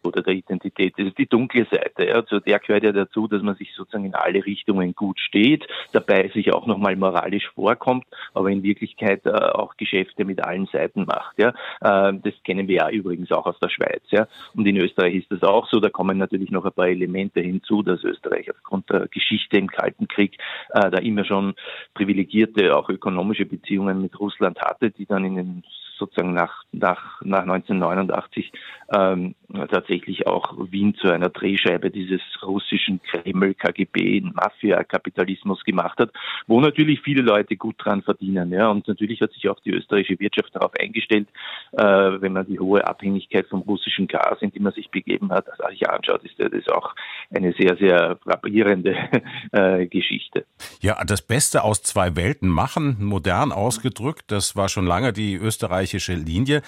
oder 0.04 0.22
der 0.22 0.34
Identität. 0.34 0.94
Das 0.96 1.06
ist 1.06 1.18
die 1.18 1.26
dunkle 1.26 1.66
Seite. 1.70 2.06
Ja. 2.06 2.24
Zu 2.24 2.40
der 2.40 2.58
gehört 2.58 2.84
ja 2.84 2.92
dazu, 2.92 3.26
dass 3.26 3.42
man 3.42 3.56
sich 3.56 3.74
sozusagen 3.74 4.04
in 4.04 4.14
alle 4.14 4.44
Richtungen 4.44 4.94
gut 4.94 5.18
steht, 5.18 5.66
dabei 5.92 6.28
sich 6.28 6.52
auch 6.52 6.66
nochmal 6.66 6.96
moralisch 6.96 7.48
vorkommt, 7.54 8.04
aber 8.34 8.50
in 8.50 8.62
Wirklichkeit 8.62 9.26
äh, 9.26 9.30
auch 9.30 9.76
Geschäfte 9.76 10.24
mit 10.24 10.42
allen 10.42 10.66
Seiten 10.66 11.04
macht. 11.04 11.38
Ja. 11.38 11.48
Äh, 11.80 12.18
das 12.22 12.34
kennen 12.44 12.68
wir 12.68 12.76
ja 12.76 12.90
übrigens 12.90 13.32
auch 13.32 13.46
aus 13.46 13.58
der 13.60 13.68
Schweiz. 13.68 14.02
Ja. 14.10 14.28
Und 14.54 14.66
in 14.66 14.76
Österreich 14.76 15.14
ist 15.14 15.30
das 15.30 15.42
auch 15.42 15.68
so. 15.68 15.80
Da 15.80 15.90
kommen 15.90 16.18
natürlich 16.18 16.50
noch 16.50 16.64
ein 16.64 16.72
paar 16.72 16.88
Elemente 16.88 17.40
hinzu, 17.40 17.82
dass 17.82 18.04
Österreich 18.04 18.50
aufgrund 18.50 18.90
der 18.90 19.08
Geschichte 19.08 19.58
im 19.58 19.68
Kalten 19.68 20.08
Krieg 20.08 20.38
äh, 20.70 20.90
da 20.90 20.98
immer 20.98 21.24
schon 21.24 21.54
privilegierte, 21.94 22.76
auch 22.76 22.88
ökonomische 22.88 23.46
Beziehungen 23.46 24.02
mit 24.02 24.18
Russland 24.18 24.60
hatte, 24.60 24.90
die 24.90 25.06
dann 25.06 25.24
in 25.24 25.36
den 25.36 25.62
sozusagen 25.98 26.32
nach, 26.32 26.64
nach, 26.72 27.20
nach 27.22 27.42
1989 27.42 28.52
ähm, 28.94 29.34
tatsächlich 29.70 30.26
auch 30.26 30.54
Wien 30.70 30.94
zu 30.94 31.10
einer 31.10 31.28
Drehscheibe 31.28 31.90
dieses 31.90 32.20
russischen 32.42 33.00
Kreml, 33.02 33.54
KGB, 33.54 34.20
Mafia-Kapitalismus 34.20 35.62
gemacht 35.64 35.98
hat, 35.98 36.10
wo 36.46 36.60
natürlich 36.60 37.00
viele 37.00 37.22
Leute 37.22 37.56
gut 37.56 37.76
dran 37.78 38.02
verdienen. 38.02 38.52
Ja. 38.52 38.68
Und 38.68 38.88
natürlich 38.88 39.20
hat 39.20 39.32
sich 39.32 39.48
auch 39.48 39.60
die 39.60 39.72
österreichische 39.72 40.20
Wirtschaft 40.20 40.54
darauf 40.54 40.72
eingestellt, 40.78 41.28
wenn 41.72 42.32
man 42.32 42.46
die 42.46 42.58
hohe 42.58 42.86
Abhängigkeit 42.86 43.46
vom 43.48 43.60
russischen 43.62 44.06
Gas, 44.08 44.38
in 44.40 44.50
die 44.50 44.60
man 44.60 44.72
sich 44.72 44.90
begeben 44.90 45.30
hat, 45.30 45.46
sich 45.70 45.88
anschaut, 45.88 46.22
ist 46.24 46.38
das 46.38 46.68
auch 46.68 46.94
eine 47.34 47.52
sehr, 47.52 47.76
sehr 47.76 48.18
frappierende 48.22 48.96
äh, 49.52 49.86
Geschichte. 49.86 50.44
Ja, 50.80 51.02
das 51.04 51.22
Beste 51.22 51.64
aus 51.64 51.82
zwei 51.82 52.16
Welten 52.16 52.48
machen, 52.48 52.96
modern 53.00 53.52
ausgedrückt, 53.52 54.24
das 54.28 54.56
war 54.56 54.68
schon 54.68 54.86
lange 54.86 55.12
die 55.12 55.34
österreichische 55.34 56.14
Linie. 56.14 56.62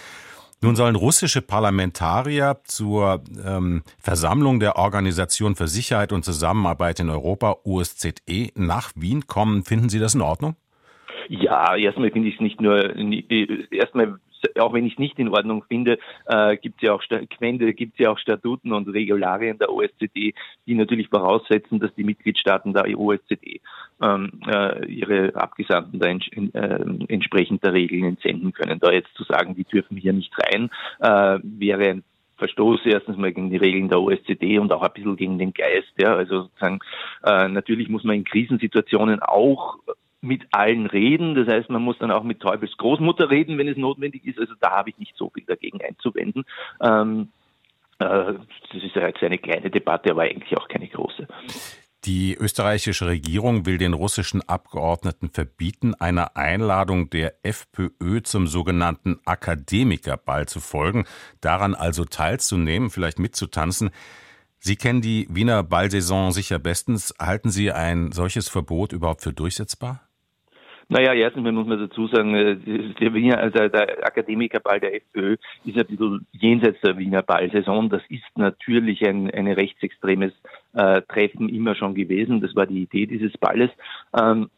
Nun 0.63 0.77
sollen 0.77 0.95
russische 0.95 1.41
Parlamentarier 1.41 2.59
zur 2.65 3.23
ähm, 3.47 3.83
Versammlung 3.99 4.61
der 4.61 4.77
Organisation 4.77 5.57
für 5.57 5.69
Sicherheit 5.69 6.13
und 6.13 6.23
Zusammenarbeit 6.23 7.01
in 7.01 7.09
Europa, 7.09 7.57
OSZE, 7.65 8.51
nach 8.57 8.93
Wien 8.95 9.27
kommen. 9.27 9.65
Finden 9.65 9.89
Sie 9.89 9.99
das 9.99 10.15
in 10.15 10.21
Ordnung? 10.21 10.57
Ja, 11.29 11.77
erstmal 11.77 12.11
finde 12.11 12.29
ich 12.29 12.35
es 12.35 12.41
nicht 12.41 12.61
nur, 12.61 12.95
erstmal 13.71 14.19
auch 14.59 14.73
wenn 14.73 14.87
ich 14.87 14.95
es 14.95 14.99
nicht 14.99 15.19
in 15.19 15.29
Ordnung 15.29 15.65
finde, 15.69 15.99
äh, 16.27 16.57
gibt 16.57 16.83
es 16.83 16.87
ja 16.87 16.95
auch 16.95 17.03
gibt 17.03 17.99
ja 17.99 18.11
auch 18.11 18.19
Statuten 18.19 18.73
und 18.73 18.89
Regularien 18.89 19.59
der 19.59 19.73
OSZE, 19.73 20.09
die 20.67 20.75
natürlich 20.75 21.09
voraussetzen, 21.09 21.81
dass 21.81 21.95
die 21.95 22.05
Mitgliedstaaten 22.05 22.73
der 22.73 22.99
OSZE 22.99 23.61
ähm, 24.03 24.31
äh, 24.47 24.87
ihre 24.87 25.35
Abgesandten 25.35 25.99
da 26.01 26.09
ents 26.09 26.29
äh, 26.29 26.85
entsprechend 27.09 27.65
der 27.65 27.73
Regeln 27.73 28.05
entsenden 28.05 28.53
können. 28.53 28.81
Da 28.81 28.93
jetzt 28.93 29.15
zu 29.15 29.25
sagen, 29.25 29.55
die 29.55 29.65
dürfen 29.65 29.97
hier 29.97 30.13
nicht 30.13 30.33
rein, 30.39 30.71
äh, 31.01 31.39
wäre 31.43 31.91
ein 31.91 32.05
Verstoß 32.41 32.81
erstens 32.87 33.19
mal 33.19 33.33
gegen 33.33 33.51
die 33.51 33.59
Regeln 33.59 33.89
der 33.89 34.01
OSZE 34.01 34.61
und 34.61 34.73
auch 34.73 34.83
ein 34.83 34.93
bisschen 34.95 35.17
gegen 35.17 35.39
den 35.39 35.53
Geist. 35.53 35.93
Ja. 35.99 36.17
Also 36.17 36.43
sozusagen, 36.43 36.81
äh, 37.23 37.49
natürlich 37.49 37.89
muss 37.89 38.03
man 38.03 38.17
in 38.17 38.25
Krisensituationen 38.25 39.21
auch 39.21 39.77
mit 40.21 40.47
allen 40.53 40.87
reden. 40.87 41.35
Das 41.35 41.49
heißt, 41.49 41.71
man 41.71 41.83
muss 41.83 41.99
dann 41.99 42.11
auch 42.11 42.23
mit 42.23 42.41
Teufels 42.41 42.77
Großmutter 42.77 43.31
reden, 43.31 43.59
wenn 43.59 43.69
es 43.69 43.77
notwendig 43.77 44.25
ist. 44.27 44.39
Also 44.39 44.55
da 44.61 44.71
habe 44.73 44.91
ich 44.91 44.99
nicht 44.99 45.17
so 45.17 45.31
viel 45.31 45.45
dagegen 45.45 45.81
einzuwenden. 45.83 46.45
Ähm, 46.81 47.29
äh, 47.99 48.35
das 48.73 48.83
ist 48.83 48.95
ja 48.95 49.07
jetzt 49.07 49.23
eine 49.23 49.39
kleine 49.39 49.71
Debatte, 49.71 50.11
aber 50.11 50.23
eigentlich 50.23 50.57
auch 50.59 50.69
keine 50.69 50.89
große. 50.89 51.27
Die 52.05 52.35
österreichische 52.35 53.07
Regierung 53.07 53.67
will 53.67 53.77
den 53.77 53.93
russischen 53.93 54.41
Abgeordneten 54.49 55.29
verbieten, 55.29 55.95
einer 55.95 56.35
Einladung 56.35 57.11
der 57.11 57.35
FPÖ 57.43 58.23
zum 58.23 58.47
sogenannten 58.47 59.21
Akademikerball 59.27 60.49
zu 60.49 60.61
folgen, 60.61 61.05
daran 61.43 61.75
also 61.75 62.07
teilzunehmen, 62.07 62.89
vielleicht 62.89 63.19
mitzutanzen. 63.19 63.91
Sie 64.61 64.77
kennen 64.77 65.03
die 65.03 65.27
Wiener 65.31 65.63
Ballsaison 65.63 66.33
sicher 66.33 66.59
bestens. 66.59 67.15
Halten 67.19 67.51
Sie 67.51 67.71
ein 67.71 68.13
solches 68.13 68.49
Verbot 68.49 68.93
überhaupt 68.93 69.23
für 69.23 69.35
durchsetzbar? 69.35 70.10
Naja, 70.91 71.15
erstens 71.15 71.49
muss 71.53 71.69
man 71.69 71.79
dazu 71.79 72.09
sagen, 72.09 72.35
äh, 72.35 72.57
der, 72.57 73.15
Wiener, 73.15 73.39
also 73.39 73.69
der 73.69 74.05
Akademikerball 74.05 74.81
der 74.81 74.97
FPÖ 74.97 75.37
ist 75.65 75.79
ein 75.79 75.87
bisschen 75.87 76.27
jenseits 76.33 76.81
der 76.81 76.99
Wiener 76.99 77.23
Ballsaison. 77.23 77.89
Das 77.89 78.03
ist 78.09 78.25
natürlich 78.35 79.07
ein, 79.07 79.31
ein 79.31 79.47
rechtsextremes 79.47 80.33
äh, 80.73 81.01
Treffen 81.03 81.49
immer 81.49 81.77
schon 81.77 81.95
gewesen. 81.95 82.41
Das 82.41 82.57
war 82.57 82.67
die 82.67 82.83
Idee 82.83 83.07
dieses 83.07 83.39
Balles. 83.39 83.71
Ähm, 84.21 84.51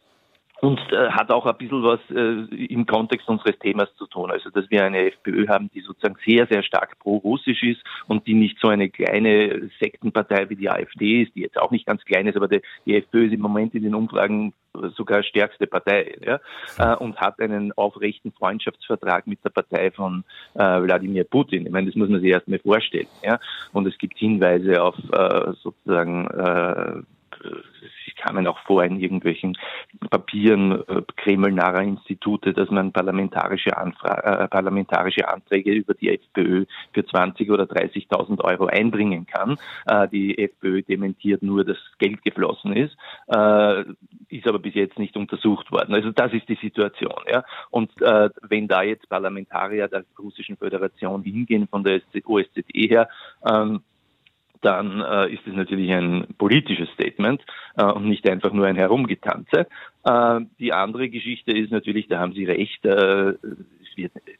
und 0.63 0.79
äh, 0.93 1.09
hat 1.09 1.29
auch 1.29 1.45
ein 1.45 1.57
bisschen 1.57 1.83
was 1.83 1.99
äh, 2.09 2.55
im 2.55 2.85
Kontext 2.85 3.27
unseres 3.27 3.59
Themas 3.59 3.93
zu 3.97 4.07
tun. 4.07 4.31
Also, 4.31 4.49
dass 4.49 4.71
wir 4.71 4.85
eine 4.85 5.11
FPÖ 5.11 5.45
haben, 5.49 5.69
die 5.73 5.81
sozusagen 5.81 6.15
sehr, 6.25 6.47
sehr 6.47 6.63
stark 6.63 6.97
pro-russisch 6.99 7.61
ist 7.63 7.81
und 8.07 8.25
die 8.27 8.33
nicht 8.33 8.57
so 8.61 8.69
eine 8.69 8.89
kleine 8.89 9.69
Sektenpartei 9.81 10.49
wie 10.49 10.55
die 10.55 10.69
AfD 10.69 11.23
ist, 11.23 11.35
die 11.35 11.41
jetzt 11.41 11.59
auch 11.59 11.71
nicht 11.71 11.85
ganz 11.85 12.05
klein 12.05 12.27
ist, 12.27 12.37
aber 12.37 12.47
die, 12.47 12.61
die 12.85 12.95
FPÖ 12.95 13.25
ist 13.25 13.33
im 13.33 13.41
Moment 13.41 13.75
in 13.75 13.83
den 13.83 13.93
Umfragen 13.93 14.53
sogar 14.95 15.21
stärkste 15.23 15.67
Partei 15.67 16.15
ja, 16.25 16.39
äh, 16.77 16.95
und 16.95 17.17
hat 17.17 17.41
einen 17.41 17.73
aufrechten 17.73 18.31
Freundschaftsvertrag 18.31 19.27
mit 19.27 19.43
der 19.43 19.49
Partei 19.49 19.91
von 19.91 20.23
äh, 20.55 20.59
Wladimir 20.59 21.25
Putin. 21.25 21.65
Ich 21.65 21.73
meine, 21.73 21.87
das 21.87 21.95
muss 21.95 22.07
man 22.07 22.21
sich 22.21 22.31
erst 22.31 22.47
mal 22.47 22.59
vorstellen. 22.59 23.07
Ja. 23.21 23.37
Und 23.73 23.85
es 23.85 23.97
gibt 23.97 24.17
Hinweise 24.17 24.81
auf 24.81 24.95
äh, 25.11 25.51
sozusagen 25.61 26.27
äh, 26.27 27.01
kamen 28.23 28.47
auch 28.47 28.59
vor 28.59 28.83
in 28.83 28.99
irgendwelchen 28.99 29.57
Papieren 30.09 30.83
äh, 30.87 31.01
kremlnaher 31.17 31.81
Institute, 31.81 32.53
dass 32.53 32.69
man 32.69 32.91
parlamentarische, 32.91 33.75
Anfra 33.77 34.43
äh, 34.43 34.47
parlamentarische 34.47 35.27
Anträge 35.27 35.71
über 35.71 35.93
die 35.93 36.09
FPÖ 36.09 36.65
für 36.93 37.05
20 37.05 37.49
oder 37.51 37.63
30.000 37.63 38.43
Euro 38.43 38.67
einbringen 38.67 39.25
kann. 39.25 39.57
Äh, 39.85 40.07
die 40.09 40.37
FPÖ 40.37 40.83
dementiert 40.83 41.43
nur, 41.43 41.65
dass 41.65 41.77
Geld 41.99 42.23
geflossen 42.23 42.73
ist, 42.73 42.95
äh, 43.27 43.83
ist 44.29 44.47
aber 44.47 44.59
bis 44.59 44.75
jetzt 44.75 44.99
nicht 44.99 45.17
untersucht 45.17 45.71
worden. 45.71 45.93
Also 45.93 46.11
das 46.11 46.33
ist 46.33 46.47
die 46.47 46.57
Situation. 46.61 47.21
Ja? 47.29 47.43
Und 47.69 47.89
äh, 48.01 48.29
wenn 48.41 48.67
da 48.67 48.83
jetzt 48.83 49.09
Parlamentarier 49.09 49.87
der 49.87 50.05
Russischen 50.17 50.57
Föderation 50.57 51.23
hingehen 51.23 51.67
von 51.67 51.83
der 51.83 52.01
OSZE 52.25 52.63
her, 52.73 53.09
ähm, 53.45 53.81
dann 54.63 55.01
äh, 55.01 55.33
ist 55.33 55.45
es 55.45 55.53
natürlich 55.53 55.91
ein 55.91 56.27
politisches 56.37 56.89
Statement 56.89 57.41
äh, 57.77 57.83
und 57.83 58.05
nicht 58.05 58.27
einfach 58.29 58.51
nur 58.51 58.65
ein 58.65 58.75
Herumgetanze. 58.75 59.67
Äh, 60.03 60.39
die 60.59 60.73
andere 60.73 61.09
Geschichte 61.09 61.51
ist 61.51 61.71
natürlich, 61.71 62.07
da 62.07 62.19
haben 62.19 62.33
Sie 62.33 62.45
recht, 62.45 62.85
äh, 62.85 63.33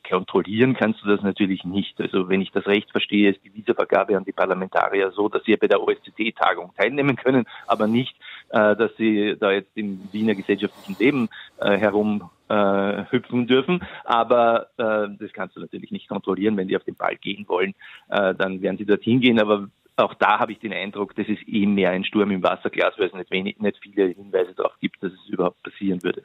kontrollieren 0.09 0.73
kannst 0.73 1.03
du 1.03 1.07
das 1.07 1.21
natürlich 1.21 1.63
nicht. 1.63 1.99
Also 2.01 2.29
wenn 2.29 2.41
ich 2.41 2.51
das 2.51 2.65
recht 2.65 2.89
verstehe, 2.91 3.31
ist 3.31 3.43
die 3.43 3.53
Visavergabe 3.53 4.17
an 4.17 4.25
die 4.25 4.31
Parlamentarier 4.31 5.11
so, 5.11 5.29
dass 5.29 5.43
sie 5.43 5.55
bei 5.57 5.67
der 5.67 5.81
OSZE-Tagung 5.81 6.73
teilnehmen 6.75 7.15
können, 7.15 7.45
aber 7.67 7.87
nicht, 7.87 8.15
äh, 8.49 8.75
dass 8.75 8.91
sie 8.97 9.35
da 9.39 9.51
jetzt 9.51 9.71
im 9.75 10.07
Wiener 10.11 10.35
gesellschaftlichen 10.35 10.95
Leben 10.99 11.29
äh, 11.59 11.77
herum 11.77 12.29
äh, 12.49 13.05
hüpfen 13.09 13.47
dürfen. 13.47 13.83
Aber 14.03 14.67
äh, 14.77 15.07
das 15.19 15.33
kannst 15.33 15.55
du 15.55 15.59
natürlich 15.59 15.91
nicht 15.91 16.07
kontrollieren. 16.07 16.57
Wenn 16.57 16.67
die 16.67 16.77
auf 16.77 16.83
den 16.83 16.95
Ball 16.95 17.15
gehen 17.15 17.45
wollen, 17.47 17.73
äh, 18.09 18.35
dann 18.35 18.61
werden 18.61 18.77
sie 18.77 18.85
dorthin 18.85 19.19
gehen. 19.19 19.39
Aber 19.39 19.67
auch 19.95 20.13
da 20.15 20.39
habe 20.39 20.51
ich 20.51 20.59
den 20.59 20.73
Eindruck, 20.73 21.15
das 21.15 21.27
ist 21.27 21.41
eh 21.47 21.65
mehr 21.65 21.91
ein 21.91 22.03
Sturm 22.03 22.31
im 22.31 22.43
Wasserglas, 22.43 22.93
weil 22.97 23.07
es 23.07 23.13
nicht, 23.13 23.31
wenig, 23.31 23.59
nicht 23.59 23.77
viele 23.81 24.07
Hinweise 24.07 24.53
darauf 24.55 24.73
gibt, 24.79 25.01
dass 25.03 25.11
es 25.11 25.29
überhaupt 25.29 25.61
passieren 25.63 26.01
würde. 26.03 26.23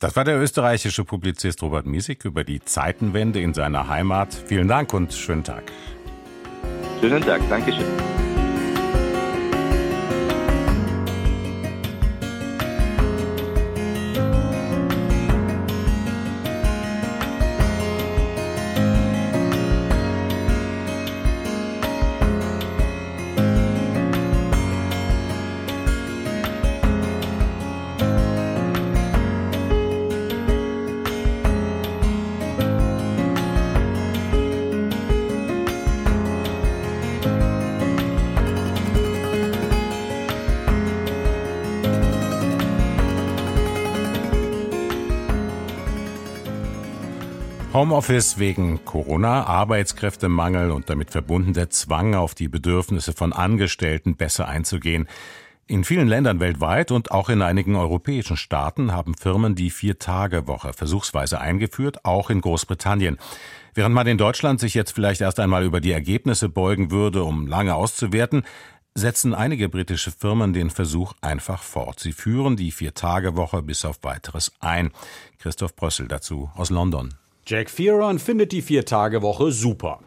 Das 0.00 0.14
war 0.16 0.24
der 0.24 0.40
österreichische 0.40 1.04
Publizist 1.04 1.62
Robert 1.62 1.86
Miesig 1.86 2.24
über 2.24 2.44
die 2.44 2.60
Zeitenwende 2.60 3.40
in 3.40 3.52
seiner 3.52 3.88
Heimat. 3.88 4.32
Vielen 4.32 4.68
Dank 4.68 4.94
und 4.94 5.12
schönen 5.12 5.42
Tag. 5.42 5.64
Schönen 7.00 7.22
Tag, 7.22 7.40
Dankeschön. 7.48 8.27
Homeoffice 47.78 48.40
wegen 48.40 48.84
Corona, 48.84 49.44
Arbeitskräftemangel 49.44 50.72
und 50.72 50.90
damit 50.90 51.12
verbunden 51.12 51.52
der 51.52 51.70
Zwang, 51.70 52.16
auf 52.16 52.34
die 52.34 52.48
Bedürfnisse 52.48 53.12
von 53.12 53.32
Angestellten 53.32 54.16
besser 54.16 54.48
einzugehen. 54.48 55.06
In 55.68 55.84
vielen 55.84 56.08
Ländern 56.08 56.40
weltweit 56.40 56.90
und 56.90 57.12
auch 57.12 57.28
in 57.28 57.40
einigen 57.40 57.76
europäischen 57.76 58.36
Staaten 58.36 58.90
haben 58.90 59.14
Firmen 59.14 59.54
die 59.54 59.70
Vier-Tage-Woche 59.70 60.72
versuchsweise 60.72 61.40
eingeführt, 61.40 62.04
auch 62.04 62.30
in 62.30 62.40
Großbritannien. 62.40 63.16
Während 63.74 63.94
man 63.94 64.08
in 64.08 64.18
Deutschland 64.18 64.58
sich 64.58 64.74
jetzt 64.74 64.90
vielleicht 64.90 65.20
erst 65.20 65.38
einmal 65.38 65.62
über 65.62 65.80
die 65.80 65.92
Ergebnisse 65.92 66.48
beugen 66.48 66.90
würde, 66.90 67.22
um 67.22 67.46
lange 67.46 67.76
auszuwerten, 67.76 68.42
setzen 68.96 69.34
einige 69.34 69.68
britische 69.68 70.10
Firmen 70.10 70.52
den 70.52 70.70
Versuch 70.70 71.12
einfach 71.20 71.62
fort. 71.62 72.00
Sie 72.00 72.12
führen 72.12 72.56
die 72.56 72.72
Vier-Tage-Woche 72.72 73.62
bis 73.62 73.84
auf 73.84 74.00
weiteres 74.02 74.50
ein. 74.58 74.90
Christoph 75.38 75.76
Brössel 75.76 76.08
dazu 76.08 76.50
aus 76.56 76.70
London. 76.70 77.14
Jack 77.50 77.70
Fearon 77.70 78.18
findet 78.18 78.52
die 78.52 78.60
Vier-Tage-Woche 78.60 79.52
super. 79.52 80.00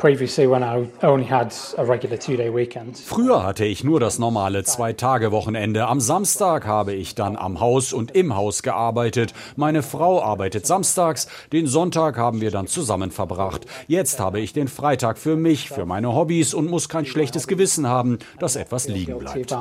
Früher 3.03 3.43
hatte 3.43 3.65
ich 3.65 3.83
nur 3.83 4.00
das 4.00 4.19
normale 4.19 4.63
Zwei-Tage-Wochenende. 4.63 5.88
Am 5.88 6.00
Samstag 6.00 6.67
habe 6.67 6.93
ich 6.93 7.15
dann 7.15 7.36
am 7.36 7.60
Haus 7.60 7.93
und 7.93 8.12
im 8.12 8.36
Haus 8.36 8.62
gearbeitet. 8.62 9.33
Meine 9.55 9.81
Frau 9.81 10.21
arbeitet 10.21 10.67
samstags. 10.67 11.27
Den 11.51 11.65
Sonntag 11.65 12.15
haben 12.15 12.41
wir 12.41 12.51
dann 12.51 12.67
zusammen 12.67 13.10
verbracht. 13.10 13.65
Jetzt 13.88 14.19
habe 14.19 14.39
ich 14.39 14.53
den 14.53 14.67
Freitag 14.67 15.17
für 15.17 15.36
mich, 15.36 15.69
für 15.69 15.88
meine 15.88 16.13
Hobbys 16.13 16.53
und 16.53 16.69
muss 16.69 16.89
kein 16.89 17.07
schlechtes 17.07 17.48
Gewissen 17.48 17.88
haben, 17.88 18.19
dass 18.38 18.55
etwas 18.55 18.88
liegen 18.88 19.17
bleibt. 19.17 19.51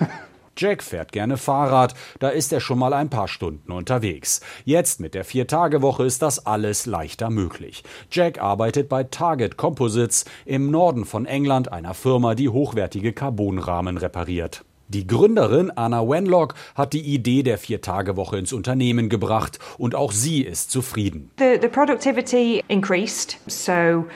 Jack 0.56 0.82
fährt 0.82 1.12
gerne 1.12 1.36
Fahrrad, 1.36 1.94
da 2.18 2.30
ist 2.30 2.52
er 2.52 2.60
schon 2.60 2.78
mal 2.78 2.94
ein 2.94 3.10
paar 3.10 3.28
Stunden 3.28 3.72
unterwegs. 3.72 4.40
Jetzt 4.64 5.00
mit 5.00 5.14
der 5.14 5.24
Vier-Tage-Woche 5.24 6.04
ist 6.04 6.22
das 6.22 6.46
alles 6.46 6.86
leichter 6.86 7.28
möglich. 7.28 7.84
Jack 8.10 8.40
arbeitet 8.40 8.88
bei 8.88 9.04
Target 9.04 9.58
Composites 9.58 10.24
im 10.46 10.70
Norden 10.70 11.04
von 11.04 11.26
England, 11.26 11.72
einer 11.72 11.92
Firma, 11.92 12.34
die 12.34 12.48
hochwertige 12.48 13.12
Carbonrahmen 13.12 13.98
repariert. 13.98 14.64
Die 14.88 15.06
Gründerin 15.06 15.72
Anna 15.74 16.08
Wenlock 16.08 16.54
hat 16.76 16.92
die 16.92 17.02
Idee 17.02 17.42
der 17.42 17.58
Vier-Tage-Woche 17.58 18.38
ins 18.38 18.52
Unternehmen 18.52 19.08
gebracht 19.08 19.58
und 19.78 19.96
auch 19.96 20.12
sie 20.12 20.42
ist 20.42 20.70
zufrieden. 20.70 21.32
The, 21.38 21.58
the 21.60 21.68
productivity 21.68 22.62
increased, 22.68 23.38
so 23.48 24.06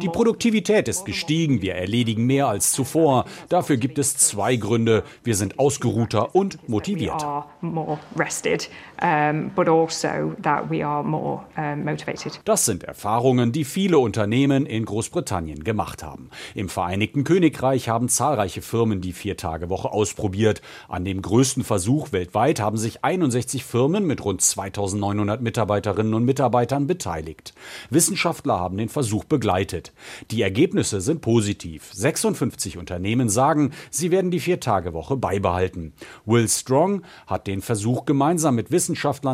die 0.00 0.08
Produktivität 0.08 0.88
ist 0.88 1.04
gestiegen, 1.04 1.62
wir 1.62 1.74
erledigen 1.74 2.26
mehr 2.26 2.48
als 2.48 2.72
zuvor. 2.72 3.24
Dafür 3.48 3.76
gibt 3.76 3.98
es 3.98 4.16
zwei 4.16 4.56
Gründe. 4.56 5.02
Wir 5.22 5.34
sind 5.34 5.58
ausgeruhter 5.58 6.34
und 6.34 6.58
motiviert. 11.76 12.24
Also 12.24 12.40
das 12.44 12.64
sind 12.64 12.84
Erfahrungen, 12.84 13.52
die 13.52 13.64
viele 13.64 13.98
Unternehmen 13.98 14.66
in 14.66 14.84
Großbritannien 14.84 15.64
gemacht 15.64 16.02
haben. 16.02 16.30
Im 16.54 16.68
Vereinigten 16.68 17.24
Königreich 17.24 17.88
haben 17.88 18.08
zahlreiche 18.08 18.62
Firmen 18.62 19.00
die 19.00 19.12
Viertagewoche 19.12 19.92
ausprobiert. 19.92 20.62
An 20.88 21.04
dem 21.04 21.22
größten 21.22 21.64
Versuch 21.64 22.12
weltweit 22.12 22.60
haben 22.60 22.76
sich 22.76 23.04
61 23.04 23.64
Firmen 23.64 24.06
mit 24.06 24.24
rund 24.24 24.40
2900 24.40 25.40
Mitarbeiterinnen 25.40 26.14
und 26.14 26.24
Mitarbeitern 26.24 26.86
beteiligt. 26.86 27.54
Wissenschaftler 27.90 28.58
haben 28.58 28.76
den 28.76 28.88
Versuch 28.88 29.24
begleitet. 29.24 29.92
Die 30.30 30.42
Ergebnisse 30.42 31.00
sind 31.00 31.20
positiv. 31.20 31.90
56 31.92 32.78
Unternehmen 32.78 33.28
sagen, 33.28 33.72
sie 33.90 34.10
werden 34.10 34.30
die 34.30 34.40
Viertagewoche 34.40 35.16
beibehalten. 35.16 35.92
Will 36.24 36.48
Strong 36.48 37.02
hat 37.26 37.46
den 37.46 37.62
Versuch 37.62 38.04
gemeinsam 38.04 38.54
mit 38.54 38.70
Wissenschaftlern 38.70 38.83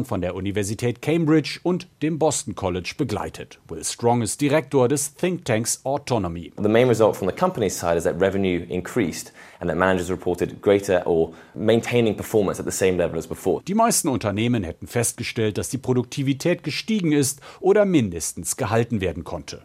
von 0.05 0.21
der 0.21 0.35
Universität 0.35 1.03
Cambridge 1.03 1.61
und 1.63 1.89
dem 2.03 2.19
Boston 2.19 2.55
College 2.55 2.95
begleitet. 2.97 3.59
Will 3.69 3.85
Strong 3.85 4.23
ist 4.23 4.41
Direktor 4.41 4.89
des 4.89 5.15
Think 5.15 5.45
Tanks 5.45 5.81
Autonomy. 5.85 6.53
The 6.57 6.69
main 6.69 6.89
result 6.89 7.17
from 7.17 7.29
the 7.29 7.35
company 7.35 7.69
side 7.69 7.97
is 7.97 8.05
that 8.05 8.21
revenue 8.21 8.65
increased 8.69 9.33
and 9.61 9.69
that 9.69 9.77
managers 9.77 10.11
reported 10.11 10.61
greater 10.61 11.03
or 11.07 11.33
maintaining 11.55 12.17
performance 12.17 12.59
at 12.59 12.67
the 12.67 12.73
same 12.73 12.97
level 12.97 13.19
as 13.19 13.27
before. 13.27 13.63
Die 13.67 13.75
meisten 13.75 14.09
Unternehmen 14.09 14.65
hätten 14.65 14.87
festgestellt, 14.87 15.59
dass 15.59 15.69
die 15.69 15.79
Produktivität 15.79 16.63
gestiegen 16.63 17.13
ist 17.13 17.41
oder 17.61 17.85
mindestens 17.85 18.57
gehalten 18.57 19.01
werden 19.01 19.25
konnte. 19.25 19.63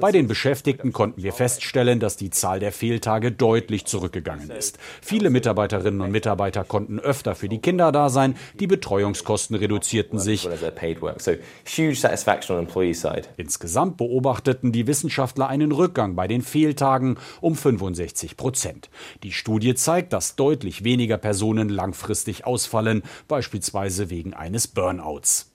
Bei 0.00 0.12
den 0.12 0.28
Beschäftigten 0.28 0.92
konnten 0.92 1.22
wir 1.22 1.32
feststellen, 1.32 2.00
dass 2.00 2.16
die 2.16 2.30
Zahl 2.30 2.60
der 2.60 2.72
Fehltage 2.72 3.32
deutlich 3.32 3.84
zurückgegangen 3.84 4.50
ist. 4.50 4.78
Viele 5.00 5.30
Mitarbeiterinnen 5.30 6.00
und 6.00 6.10
Mitarbeiter 6.10 6.64
konnten 6.64 6.81
öfter 7.00 7.34
für 7.34 7.48
die 7.48 7.58
Kinder 7.58 7.92
da 7.92 8.08
sein, 8.08 8.36
die 8.58 8.66
Betreuungskosten 8.66 9.56
reduzierten 9.56 10.18
sich. 10.18 10.48
Insgesamt 13.36 13.96
beobachteten 13.96 14.72
die 14.72 14.86
Wissenschaftler 14.86 15.48
einen 15.48 15.72
Rückgang 15.72 16.14
bei 16.14 16.28
den 16.28 16.42
Fehltagen 16.42 17.16
um 17.40 17.54
65 17.54 18.36
Prozent. 18.36 18.90
Die 19.22 19.32
Studie 19.32 19.74
zeigt, 19.74 20.12
dass 20.12 20.36
deutlich 20.36 20.84
weniger 20.84 21.18
Personen 21.18 21.68
langfristig 21.68 22.46
ausfallen, 22.46 23.02
beispielsweise 23.28 24.10
wegen 24.10 24.34
eines 24.34 24.68
Burnouts. 24.68 25.52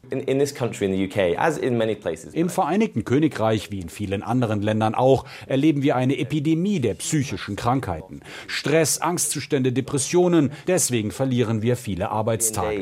Im 2.34 2.50
Vereinigten 2.50 3.04
Königreich 3.04 3.72
wie 3.72 3.80
in 3.80 3.90
vielen 3.90 4.24
anderen 4.24 4.62
Ländern 4.62 4.96
auch 4.96 5.26
erleben 5.48 5.82
wir 5.82 5.96
eine 5.96 6.18
Epidemie 6.18 6.80
der 6.80 6.94
psychischen 6.94 7.56
Krankheiten. 7.56 8.22
Stress, 8.48 9.00
Angstzustände, 9.02 9.74
Depressionen, 9.74 10.52
deswegen 10.68 11.12
verlieren 11.18 11.62
wir 11.62 11.76
viele 11.76 12.10
Arbeitstage. 12.10 12.78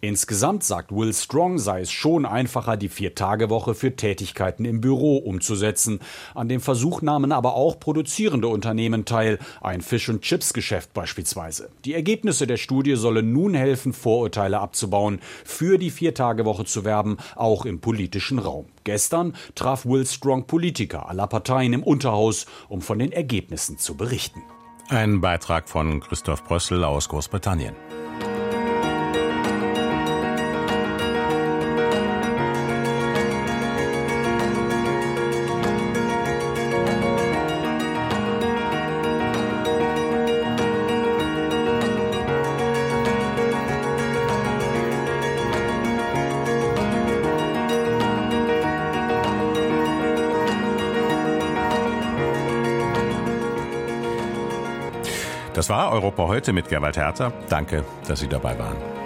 Insgesamt, 0.00 0.62
sagt 0.62 0.92
Will 0.92 1.12
Strong, 1.12 1.58
sei 1.58 1.80
es 1.80 1.90
schon 1.90 2.24
einfacher, 2.24 2.76
die 2.76 2.88
Vier-Tage-Woche 2.88 3.74
für 3.74 3.96
Tätigkeiten 3.96 4.64
im 4.64 4.80
Büro 4.80 5.16
umzusetzen. 5.16 5.98
An 6.36 6.48
dem 6.48 6.60
Versuch 6.60 7.02
nahmen 7.02 7.32
aber 7.32 7.54
auch 7.54 7.80
produzierende 7.80 8.46
Unternehmen 8.46 9.06
teil, 9.06 9.40
ein 9.60 9.80
Fish- 9.80 10.08
und 10.08 10.22
Chips-Geschäft 10.22 10.94
beispielsweise. 10.94 11.68
Die 11.84 11.94
Ergebnisse 11.94 12.46
der 12.46 12.58
Studie 12.58 12.94
sollen 12.94 13.32
nun 13.32 13.54
helfen, 13.54 13.92
Vorurteile 13.92 14.60
abzubauen, 14.60 15.18
für 15.44 15.78
die 15.78 15.90
Vier-Tage-Woche 15.90 16.64
zu 16.64 16.84
werben, 16.84 17.16
auch 17.34 17.64
im 17.64 17.80
politischen 17.80 18.38
Raum. 18.38 18.66
Gestern 18.84 19.34
traf 19.56 19.84
Will 19.84 20.06
Strong 20.06 20.46
Politiker 20.46 21.08
aller 21.08 21.26
Parteien 21.26 21.72
im 21.72 21.82
Unterhaus, 21.82 22.46
um 22.68 22.82
von 22.82 23.00
den 23.00 23.10
Ergebnissen 23.10 23.78
zu 23.78 23.96
berichten. 23.96 24.42
Ein 24.90 25.20
Beitrag 25.20 25.68
von 25.68 26.00
Christoph 26.00 26.44
Brössel 26.44 26.82
aus 26.82 27.10
Großbritannien. 27.10 27.76
Europa 55.98 56.28
heute 56.28 56.52
mit 56.52 56.68
Gerwald 56.68 56.96
Herter. 56.96 57.32
Danke, 57.48 57.84
dass 58.06 58.20
Sie 58.20 58.28
dabei 58.28 58.56
waren. 58.56 58.97